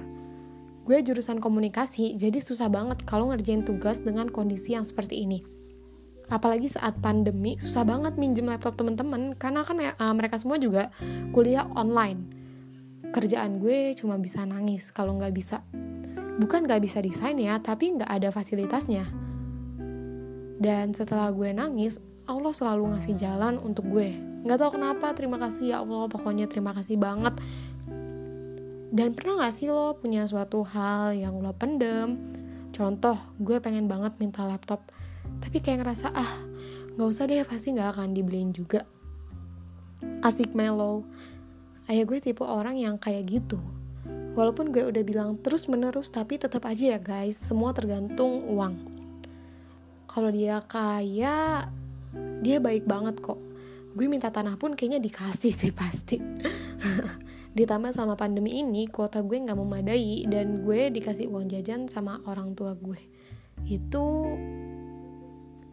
gue 0.88 0.98
jurusan 1.04 1.44
komunikasi 1.44 2.16
jadi 2.16 2.40
susah 2.40 2.72
banget 2.72 3.04
kalau 3.04 3.36
ngerjain 3.36 3.68
tugas 3.68 4.00
dengan 4.00 4.32
kondisi 4.32 4.80
yang 4.80 4.88
seperti 4.88 5.28
ini 5.28 5.44
apalagi 6.32 6.72
saat 6.72 6.96
pandemi 7.04 7.60
susah 7.60 7.84
banget 7.84 8.16
minjem 8.16 8.48
laptop 8.48 8.80
temen-temen 8.80 9.36
karena 9.36 9.68
kan 9.68 9.76
uh, 9.84 10.14
mereka 10.16 10.40
semua 10.40 10.56
juga 10.56 10.96
kuliah 11.36 11.68
online 11.76 12.32
kerjaan 13.12 13.60
gue 13.60 13.92
cuma 14.00 14.16
bisa 14.16 14.48
nangis 14.48 14.96
kalau 14.96 15.20
nggak 15.20 15.36
bisa 15.36 15.60
bukan 16.38 16.70
gak 16.70 16.82
bisa 16.86 17.02
desain 17.02 17.36
ya, 17.36 17.58
tapi 17.58 17.98
gak 17.98 18.08
ada 18.08 18.30
fasilitasnya. 18.30 19.10
Dan 20.58 20.94
setelah 20.94 21.34
gue 21.34 21.50
nangis, 21.54 21.98
Allah 22.30 22.54
selalu 22.54 22.94
ngasih 22.94 23.18
jalan 23.18 23.58
untuk 23.58 23.90
gue. 23.90 24.14
Gak 24.46 24.58
tau 24.62 24.72
kenapa, 24.74 25.12
terima 25.18 25.42
kasih 25.42 25.74
ya 25.74 25.78
Allah, 25.82 26.06
pokoknya 26.08 26.46
terima 26.46 26.72
kasih 26.78 26.96
banget. 26.96 27.36
Dan 28.88 29.12
pernah 29.14 29.44
gak 29.44 29.54
sih 29.56 29.68
lo 29.68 30.00
punya 30.00 30.24
suatu 30.24 30.64
hal 30.64 31.16
yang 31.16 31.40
lo 31.44 31.52
pendem? 31.52 32.20
Contoh, 32.72 33.20
gue 33.42 33.60
pengen 33.60 33.90
banget 33.90 34.16
minta 34.22 34.48
laptop, 34.48 34.88
tapi 35.44 35.60
kayak 35.60 35.84
ngerasa, 35.84 36.14
ah, 36.14 36.34
gak 36.96 37.08
usah 37.08 37.28
deh, 37.28 37.44
pasti 37.44 37.76
gak 37.76 37.98
akan 37.98 38.16
dibeliin 38.16 38.56
juga. 38.56 38.88
Asik 40.24 40.56
melo. 40.56 41.04
Ayah 41.88 42.04
gue 42.04 42.20
tipe 42.20 42.44
orang 42.44 42.76
yang 42.76 43.00
kayak 43.00 43.32
gitu 43.32 43.58
Walaupun 44.38 44.70
gue 44.70 44.86
udah 44.86 45.02
bilang 45.02 45.34
terus 45.42 45.66
menerus, 45.66 46.14
tapi 46.14 46.38
tetap 46.38 46.62
aja 46.70 46.94
ya 46.94 47.00
guys, 47.02 47.42
semua 47.42 47.74
tergantung 47.74 48.46
uang. 48.46 48.78
Kalau 50.06 50.30
dia 50.30 50.62
kaya, 50.62 51.66
dia 52.46 52.58
baik 52.62 52.86
banget 52.86 53.18
kok. 53.18 53.42
Gue 53.98 54.06
minta 54.06 54.30
tanah 54.30 54.54
pun 54.62 54.78
kayaknya 54.78 55.02
dikasih 55.02 55.58
sih 55.58 55.74
pasti. 55.74 56.22
Ditambah 57.58 57.90
sama 57.90 58.14
pandemi 58.14 58.62
ini, 58.62 58.86
kuota 58.86 59.26
gue 59.26 59.42
nggak 59.42 59.58
memadai 59.58 60.30
dan 60.30 60.62
gue 60.62 60.94
dikasih 60.94 61.26
uang 61.26 61.50
jajan 61.50 61.90
sama 61.90 62.22
orang 62.30 62.54
tua 62.54 62.78
gue. 62.78 63.02
Itu 63.66 64.30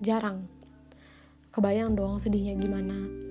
jarang. 0.00 0.48
Kebayang 1.52 1.92
dong 1.92 2.16
sedihnya 2.16 2.56
gimana 2.56 3.24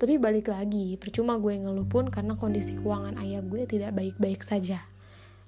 tapi 0.00 0.16
balik 0.16 0.48
lagi, 0.48 0.96
percuma 0.96 1.36
gue 1.36 1.60
ngeluh 1.60 1.84
pun 1.84 2.08
karena 2.08 2.32
kondisi 2.32 2.72
keuangan 2.72 3.20
ayah 3.20 3.44
gue 3.44 3.68
tidak 3.68 3.92
baik-baik 3.92 4.40
saja. 4.40 4.80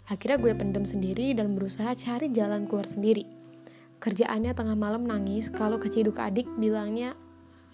Akhirnya 0.05 0.37
gue 0.37 0.53
pendem 0.53 0.85
sendiri 0.85 1.33
dan 1.33 1.57
berusaha 1.57 1.89
cari 1.97 2.29
jalan 2.37 2.69
keluar 2.69 2.85
sendiri. 2.85 3.25
Kerjaannya 3.97 4.53
tengah 4.53 4.77
malam 4.77 5.09
nangis 5.09 5.49
kalau 5.49 5.81
keciduk 5.81 6.21
adik 6.21 6.45
bilangnya 6.61 7.17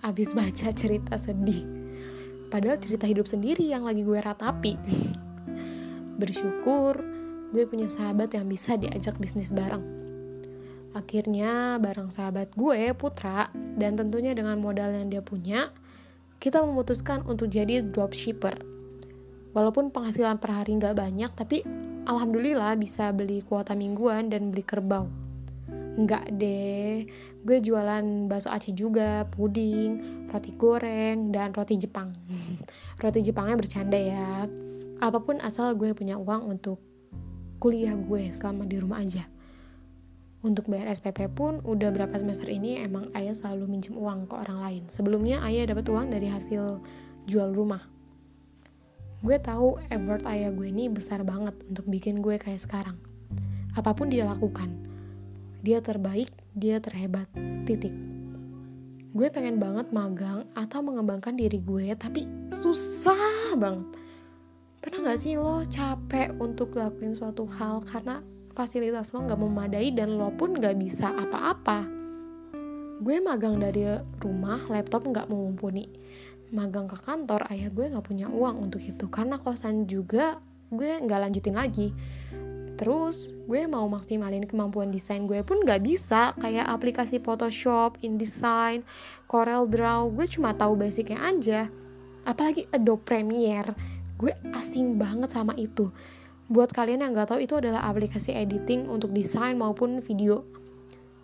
abis 0.07 0.39
baca 0.39 0.71
cerita 0.71 1.19
sedih. 1.19 1.78
Padahal 2.49 2.81
cerita 2.81 3.05
hidup 3.05 3.29
sendiri 3.29 3.69
yang 3.69 3.85
lagi 3.85 4.01
gue 4.05 4.17
ratapi. 4.17 4.75
Bersyukur 6.17 7.01
gue 7.53 7.65
punya 7.65 7.89
sahabat 7.89 8.33
yang 8.37 8.49
bisa 8.49 8.77
diajak 8.77 9.17
bisnis 9.17 9.53
bareng. 9.53 9.85
Akhirnya 10.97 11.77
bareng 11.77 12.09
sahabat 12.09 12.57
gue, 12.57 12.93
Putra, 12.97 13.53
dan 13.77 13.95
tentunya 13.95 14.33
dengan 14.33 14.57
modal 14.59 14.97
yang 14.97 15.13
dia 15.13 15.21
punya, 15.21 15.69
kita 16.41 16.65
memutuskan 16.65 17.23
untuk 17.29 17.53
jadi 17.53 17.85
dropshipper. 17.85 18.57
Walaupun 19.53 19.93
penghasilan 19.93 20.41
per 20.41 20.57
hari 20.57 20.81
nggak 20.81 20.97
banyak, 20.97 21.31
tapi 21.37 21.63
alhamdulillah 22.09 22.73
bisa 22.81 23.13
beli 23.13 23.45
kuota 23.45 23.77
mingguan 23.77 24.33
dan 24.33 24.49
beli 24.49 24.65
kerbau. 24.65 25.28
Nggak 25.99 26.25
deh, 26.39 27.11
gue 27.43 27.59
jualan 27.59 28.31
bakso 28.31 28.55
aci 28.55 28.71
juga, 28.71 29.27
puding, 29.27 30.25
roti 30.31 30.55
goreng, 30.55 31.35
dan 31.35 31.51
roti 31.51 31.75
Jepang. 31.75 32.15
roti 33.03 33.19
Jepangnya 33.19 33.59
bercanda 33.59 33.99
ya. 33.99 34.47
Apa 35.03 35.19
pun 35.19 35.43
asal 35.43 35.75
gue 35.75 35.91
punya 35.99 36.15
uang 36.15 36.55
untuk 36.55 36.79
kuliah 37.59 37.99
gue 37.99 38.31
selama 38.31 38.71
di 38.71 38.79
rumah 38.79 39.03
aja 39.03 39.27
untuk 40.39 40.71
bayar 40.71 40.95
SPP 40.95 41.35
pun 41.35 41.59
udah 41.67 41.91
berapa 41.91 42.15
semester 42.15 42.47
ini 42.47 42.79
emang 42.79 43.11
ayah 43.19 43.35
selalu 43.35 43.67
minjem 43.67 43.99
uang 43.99 44.31
ke 44.31 44.35
orang 44.39 44.59
lain. 44.63 44.83
Sebelumnya 44.87 45.43
ayah 45.43 45.67
dapat 45.75 45.91
uang 45.91 46.15
dari 46.15 46.31
hasil 46.31 46.79
jual 47.27 47.51
rumah. 47.51 47.83
Gue 49.19 49.35
tahu 49.43 49.83
effort 49.91 50.23
ayah 50.31 50.55
gue 50.55 50.71
ini 50.71 50.87
besar 50.87 51.27
banget 51.27 51.59
untuk 51.67 51.91
bikin 51.91 52.23
gue 52.23 52.39
kayak 52.39 52.63
sekarang. 52.63 52.95
Apa 53.75 53.99
pun 53.99 54.15
dia 54.15 54.31
lakukan, 54.31 54.88
dia 55.65 55.79
terbaik, 55.83 56.31
dia 56.55 56.79
terhebat. 56.83 57.27
Titik. 57.67 57.93
Gue 59.13 59.29
pengen 59.33 59.59
banget 59.59 59.91
magang 59.91 60.47
atau 60.55 60.81
mengembangkan 60.85 61.35
diri 61.35 61.59
gue, 61.59 61.95
tapi 61.99 62.29
susah 62.55 63.57
banget. 63.57 63.87
Pernah 64.79 65.11
gak 65.11 65.21
sih 65.21 65.35
lo 65.35 65.67
capek 65.67 66.39
untuk 66.39 66.79
lakuin 66.79 67.13
suatu 67.13 67.45
hal 67.59 67.83
karena 67.83 68.23
fasilitas 68.59 69.15
lo 69.15 69.23
nggak 69.23 69.39
memadai 69.39 69.95
dan 69.95 70.19
lo 70.19 70.35
pun 70.35 70.51
nggak 70.59 70.75
bisa 70.83 71.15
apa-apa 71.15 71.87
gue 72.99 73.17
magang 73.23 73.63
dari 73.63 73.87
rumah 74.19 74.59
laptop 74.67 75.07
nggak 75.07 75.31
mumpuni 75.31 75.87
magang 76.51 76.91
ke 76.91 76.99
kantor 76.99 77.47
ayah 77.55 77.71
gue 77.71 77.87
nggak 77.87 78.03
punya 78.03 78.27
uang 78.27 78.67
untuk 78.67 78.83
itu 78.83 79.07
karena 79.07 79.39
kosan 79.39 79.87
juga 79.87 80.43
gue 80.75 80.99
nggak 80.99 81.21
lanjutin 81.23 81.55
lagi 81.55 81.95
terus 82.79 83.35
gue 83.51 83.67
mau 83.67 83.85
maksimalin 83.91 84.47
kemampuan 84.47 84.95
desain 84.95 85.27
gue 85.27 85.43
pun 85.43 85.61
nggak 85.67 85.83
bisa 85.83 86.33
kayak 86.39 86.71
aplikasi 86.71 87.19
Photoshop, 87.19 87.99
InDesign, 88.01 88.87
Corel 89.27 89.67
Draw 89.67 90.07
gue 90.15 90.27
cuma 90.31 90.55
tahu 90.55 90.79
basicnya 90.79 91.19
aja 91.27 91.67
apalagi 92.23 92.71
Adobe 92.71 93.03
Premiere 93.03 93.75
gue 94.17 94.31
asing 94.55 94.95
banget 94.95 95.35
sama 95.35 95.59
itu 95.59 95.91
Buat 96.49 96.73
kalian 96.73 97.05
yang 97.05 97.13
nggak 97.13 97.29
tahu 97.29 97.45
itu 97.45 97.61
adalah 97.61 97.85
aplikasi 97.85 98.33
editing 98.33 98.89
untuk 98.89 99.13
desain 99.13 99.53
maupun 99.53 100.01
video. 100.01 100.49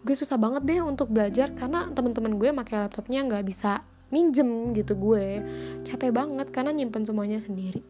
Gue 0.05 0.13
susah 0.13 0.37
banget 0.37 0.69
deh 0.69 0.85
untuk 0.85 1.09
belajar 1.09 1.49
karena 1.57 1.89
teman-teman 1.97 2.37
gue 2.37 2.53
pakai 2.53 2.85
laptopnya 2.85 3.25
nggak 3.25 3.49
bisa 3.49 3.81
minjem 4.13 4.77
gitu 4.77 4.93
gue. 4.93 5.41
Capek 5.81 6.13
banget 6.13 6.53
karena 6.53 6.77
nyimpen 6.77 7.09
semuanya 7.09 7.41
sendiri. 7.41 7.81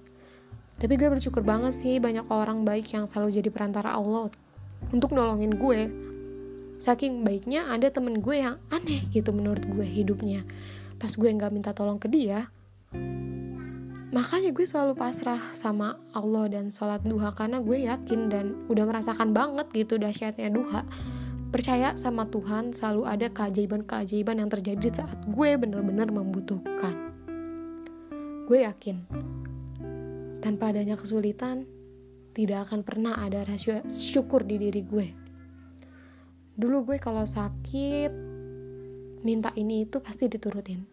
Tapi 0.74 0.94
gue 0.98 1.08
bersyukur 1.08 1.46
banget 1.46 1.74
sih 1.74 1.96
banyak 2.02 2.26
orang 2.28 2.66
baik 2.66 2.90
yang 2.92 3.06
selalu 3.06 3.40
jadi 3.40 3.50
perantara 3.50 3.94
Allah 3.94 4.30
untuk 4.90 5.14
nolongin 5.14 5.54
gue. 5.54 5.80
Saking 6.82 7.22
baiknya 7.22 7.70
ada 7.70 7.88
temen 7.88 8.18
gue 8.18 8.42
yang 8.42 8.58
aneh 8.68 9.06
gitu 9.14 9.30
menurut 9.30 9.62
gue 9.64 9.86
hidupnya. 9.86 10.42
Pas 10.98 11.14
gue 11.14 11.30
nggak 11.30 11.52
minta 11.54 11.70
tolong 11.70 11.96
ke 11.96 12.10
dia, 12.10 12.50
makanya 14.14 14.54
gue 14.54 14.62
selalu 14.62 14.94
pasrah 14.94 15.42
sama 15.50 15.98
Allah 16.14 16.46
dan 16.46 16.70
sholat 16.70 17.02
duha 17.02 17.34
karena 17.34 17.58
gue 17.58 17.82
yakin 17.82 18.30
dan 18.30 18.54
udah 18.70 18.86
merasakan 18.86 19.34
banget 19.34 19.66
gitu 19.74 19.98
dahsyatnya 19.98 20.54
duha 20.54 20.86
percaya 21.50 21.98
sama 21.98 22.22
Tuhan 22.30 22.70
selalu 22.70 23.10
ada 23.10 23.26
keajaiban-keajaiban 23.34 24.38
yang 24.38 24.50
terjadi 24.54 25.02
saat 25.02 25.18
gue 25.26 25.50
bener-bener 25.58 26.14
membutuhkan 26.14 27.10
gue 28.46 28.62
yakin 28.62 29.02
tanpa 30.44 30.76
adanya 30.76 31.00
kesulitan 31.00 31.64
tidak 32.36 32.68
akan 32.68 32.84
pernah 32.84 33.16
ada 33.16 33.48
rasio 33.48 33.80
syukur 33.88 34.44
di 34.44 34.60
diri 34.60 34.84
gue. 34.84 35.08
Dulu 36.52 36.92
gue 36.92 36.98
kalau 37.00 37.24
sakit 37.24 38.12
minta 39.24 39.56
ini 39.56 39.88
itu 39.88 40.04
pasti 40.04 40.28
diturutin. 40.28 40.84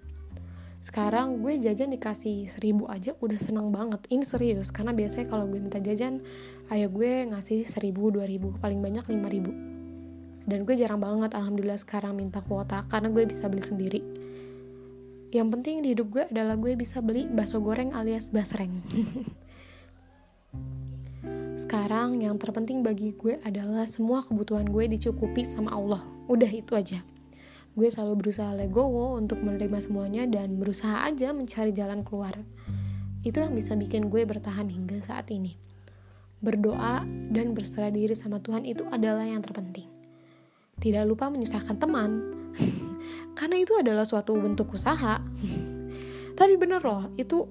Sekarang 0.79 1.43
gue 1.43 1.60
jajan 1.60 1.91
dikasih 1.91 2.48
seribu 2.48 2.88
aja 2.88 3.12
udah 3.20 3.38
seneng 3.43 3.75
banget. 3.75 4.00
Ini 4.08 4.24
serius 4.24 4.72
karena 4.72 4.96
biasanya 4.96 5.27
kalau 5.27 5.51
gue 5.51 5.60
minta 5.60 5.84
jajan 5.84 6.24
ayah 6.72 6.88
gue 6.88 7.27
ngasih 7.36 7.67
seribu 7.67 8.08
dua 8.08 8.24
ribu 8.24 8.55
paling 8.63 8.79
banyak 8.79 9.03
lima 9.12 9.27
ribu. 9.27 9.51
Dan 10.48 10.63
gue 10.63 10.79
jarang 10.79 11.03
banget 11.03 11.36
alhamdulillah 11.36 11.77
sekarang 11.77 12.15
minta 12.15 12.39
kuota 12.39 12.88
karena 12.88 13.12
gue 13.12 13.27
bisa 13.27 13.51
beli 13.51 13.62
sendiri 13.62 14.01
yang 15.32 15.48
penting 15.48 15.80
di 15.80 15.96
hidup 15.96 16.12
gue 16.12 16.24
adalah 16.28 16.60
gue 16.60 16.76
bisa 16.76 17.00
beli 17.00 17.28
bakso 17.32 17.64
goreng 17.64 17.96
alias 17.96 18.28
basreng. 18.28 18.84
Sekarang 21.62 22.20
yang 22.20 22.36
terpenting 22.36 22.84
bagi 22.84 23.16
gue 23.16 23.40
adalah 23.48 23.88
semua 23.88 24.26
kebutuhan 24.28 24.68
gue 24.68 24.92
dicukupi 24.92 25.48
sama 25.48 25.72
Allah. 25.72 26.04
Udah 26.28 26.52
itu 26.52 26.76
aja. 26.76 27.00
Gue 27.72 27.88
selalu 27.88 28.28
berusaha 28.28 28.52
legowo 28.52 29.16
untuk 29.16 29.40
menerima 29.40 29.80
semuanya 29.80 30.28
dan 30.28 30.60
berusaha 30.60 31.08
aja 31.08 31.32
mencari 31.32 31.72
jalan 31.72 32.04
keluar. 32.04 32.36
Itu 33.24 33.40
yang 33.40 33.56
bisa 33.56 33.80
bikin 33.80 34.12
gue 34.12 34.28
bertahan 34.28 34.68
hingga 34.68 35.00
saat 35.00 35.32
ini. 35.32 35.56
Berdoa 36.44 37.08
dan 37.32 37.56
berserah 37.56 37.94
diri 37.94 38.18
sama 38.18 38.44
Tuhan 38.44 38.68
itu 38.68 38.84
adalah 38.92 39.24
yang 39.24 39.40
terpenting. 39.40 39.88
Tidak 40.82 41.06
lupa 41.08 41.32
menyusahkan 41.32 41.78
teman 41.78 42.12
karena 43.38 43.56
itu 43.62 43.74
adalah 43.78 44.04
suatu 44.04 44.36
bentuk 44.36 44.72
usaha. 44.76 45.20
Tapi 46.40 46.54
bener 46.58 46.82
loh 46.82 47.12
itu 47.16 47.48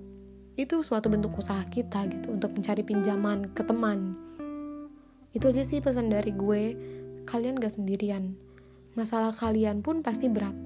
itu 0.58 0.82
suatu 0.84 1.08
bentuk 1.08 1.36
usaha 1.40 1.62
kita 1.68 2.04
gitu 2.10 2.36
untuk 2.36 2.52
mencari 2.52 2.84
pinjaman 2.84 3.52
ke 3.56 3.64
teman. 3.64 4.16
Itu 5.30 5.48
aja 5.48 5.62
sih 5.62 5.78
pesan 5.78 6.10
dari 6.10 6.34
gue. 6.34 6.62
Kalian 7.24 7.56
gak 7.62 7.78
sendirian. 7.78 8.34
Masalah 8.98 9.30
kalian 9.30 9.80
pun 9.80 10.02
pasti 10.02 10.26
berat. 10.26 10.56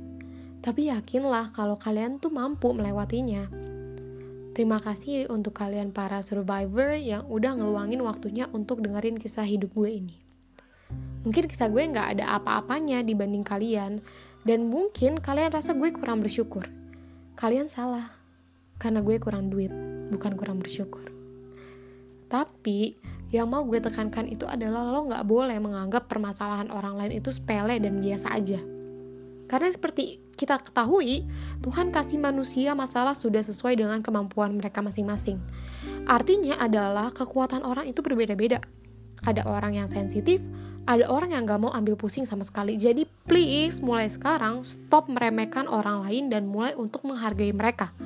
Tapi 0.64 0.88
yakinlah 0.88 1.52
kalau 1.52 1.76
kalian 1.76 2.16
tuh 2.16 2.33
mampu 2.33 2.73
melewatinya. 2.73 3.52
Terima 4.56 4.80
kasih 4.80 5.28
untuk 5.28 5.59
kalian 5.59 5.92
para 5.92 6.23
survivor 6.25 6.97
yang 6.97 7.28
udah 7.28 7.59
ngeluangin 7.59 8.00
waktunya 8.00 8.49
untuk 8.54 8.80
dengerin 8.80 9.21
kisah 9.21 9.44
hidup 9.44 9.75
gue 9.76 9.90
ini. 9.90 10.16
Mungkin 11.26 11.50
kisah 11.50 11.68
gue 11.68 11.83
nggak 11.85 12.16
ada 12.16 12.38
apa-apanya 12.38 13.02
dibanding 13.04 13.42
kalian, 13.44 13.99
dan 14.44 14.68
mungkin 14.68 15.18
kalian 15.18 15.52
rasa 15.52 15.72
gue 15.72 15.88
kurang 15.92 16.20
bersyukur. 16.20 16.68
Kalian 17.34 17.72
salah, 17.72 18.12
karena 18.76 19.00
gue 19.00 19.16
kurang 19.16 19.48
duit, 19.48 19.72
bukan 20.12 20.36
kurang 20.36 20.60
bersyukur. 20.60 21.08
Tapi, 22.28 23.00
yang 23.32 23.50
mau 23.50 23.64
gue 23.66 23.80
tekankan 23.82 24.30
itu 24.30 24.46
adalah 24.46 24.86
lo 24.86 25.10
gak 25.10 25.26
boleh 25.26 25.58
menganggap 25.58 26.06
permasalahan 26.06 26.70
orang 26.70 26.94
lain 27.00 27.18
itu 27.18 27.32
sepele 27.32 27.80
dan 27.80 27.98
biasa 27.98 28.30
aja. 28.30 28.60
Karena 29.50 29.68
seperti 29.72 30.20
kita 30.34 30.60
ketahui, 30.60 31.24
Tuhan 31.62 31.94
kasih 31.94 32.20
manusia 32.20 32.76
masalah 32.76 33.14
sudah 33.16 33.42
sesuai 33.42 33.78
dengan 33.80 34.02
kemampuan 34.02 34.54
mereka 34.56 34.82
masing-masing. 34.82 35.40
Artinya 36.04 36.60
adalah 36.60 37.10
kekuatan 37.14 37.64
orang 37.64 37.88
itu 37.88 38.02
berbeda-beda. 38.04 38.60
Ada 39.24 39.46
orang 39.48 39.78
yang 39.78 39.88
sensitif, 39.88 40.42
ada 40.84 41.08
orang 41.08 41.32
yang 41.32 41.48
gak 41.48 41.64
mau 41.64 41.72
ambil 41.72 41.96
pusing 41.96 42.28
sama 42.28 42.44
sekali. 42.44 42.76
Jadi 42.76 43.08
please 43.24 43.80
mulai 43.80 44.12
sekarang 44.12 44.60
stop 44.64 45.08
meremehkan 45.08 45.64
orang 45.64 46.04
lain 46.04 46.28
dan 46.28 46.44
mulai 46.44 46.76
untuk 46.76 47.08
menghargai 47.08 47.56
mereka. 47.56 47.96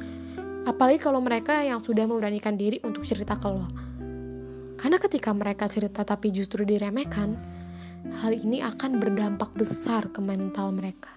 Apalagi 0.63 1.03
kalau 1.03 1.19
mereka 1.19 1.59
yang 1.67 1.83
sudah 1.83 2.07
memberanikan 2.07 2.55
diri 2.55 2.79
untuk 2.87 3.03
cerita 3.03 3.35
ke 3.35 3.49
lo. 3.51 3.67
Karena 4.79 5.03
ketika 5.03 5.35
mereka 5.35 5.67
cerita 5.67 6.07
tapi 6.07 6.31
justru 6.31 6.63
diremehkan, 6.63 7.35
hal 8.23 8.31
ini 8.31 8.63
akan 8.63 9.03
berdampak 9.03 9.51
besar 9.59 10.07
ke 10.15 10.23
mental 10.23 10.71
mereka. 10.71 11.11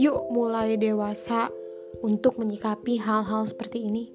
Yuk 0.00 0.32
mulai 0.32 0.80
dewasa 0.80 1.52
untuk 2.00 2.40
menyikapi 2.40 2.96
hal-hal 3.04 3.44
seperti 3.44 3.84
ini. 3.84 4.08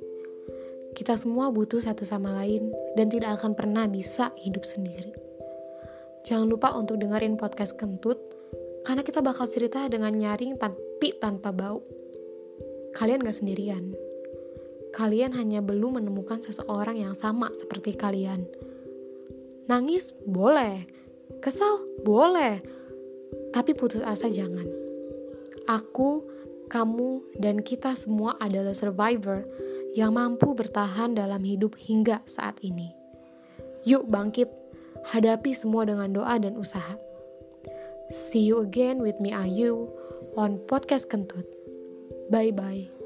Kita 0.97 1.13
semua 1.13 1.53
butuh 1.53 1.77
satu 1.77 2.01
sama 2.01 2.33
lain 2.33 2.73
dan 2.97 3.05
tidak 3.05 3.37
akan 3.37 3.53
pernah 3.53 3.85
bisa 3.85 4.33
hidup 4.41 4.65
sendiri. 4.65 5.26
Jangan 6.27 6.51
lupa 6.51 6.75
untuk 6.75 6.99
dengerin 6.99 7.39
podcast 7.39 7.79
kentut, 7.79 8.19
karena 8.83 8.99
kita 8.99 9.23
bakal 9.23 9.47
cerita 9.47 9.87
dengan 9.87 10.11
nyaring 10.11 10.59
tapi 10.59 11.15
tanpa 11.23 11.55
bau. 11.55 11.79
Kalian 12.91 13.23
gak 13.23 13.39
sendirian. 13.39 13.95
Kalian 14.91 15.31
hanya 15.39 15.63
belum 15.63 16.03
menemukan 16.03 16.43
seseorang 16.43 16.99
yang 16.99 17.15
sama 17.15 17.47
seperti 17.55 17.95
kalian. 17.95 18.43
Nangis 19.71 20.11
boleh, 20.27 20.83
kesal 21.39 21.87
boleh, 22.03 22.59
tapi 23.55 23.71
putus 23.71 24.03
asa 24.03 24.27
jangan. 24.27 24.67
Aku, 25.63 26.27
kamu, 26.67 27.39
dan 27.39 27.63
kita 27.63 27.95
semua 27.95 28.35
adalah 28.43 28.75
survivor 28.75 29.47
yang 29.95 30.11
mampu 30.11 30.51
bertahan 30.51 31.15
dalam 31.15 31.39
hidup 31.47 31.79
hingga 31.79 32.19
saat 32.27 32.59
ini. 32.67 32.91
Yuk 33.87 34.11
bangkit, 34.11 34.51
hadapi 35.13 35.55
semua 35.55 35.87
dengan 35.87 36.11
doa 36.11 36.35
dan 36.39 36.59
usaha. 36.59 36.99
See 38.11 38.43
you 38.47 38.63
again 38.63 39.03
with 39.03 39.19
me 39.19 39.35
Ayu 39.35 39.91
on 40.39 40.63
podcast 40.67 41.11
Kentut. 41.11 41.47
Bye 42.31 42.55
bye. 42.55 42.96